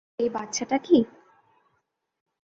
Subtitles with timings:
[0.19, 0.99] এই বাচ্চাটা কী?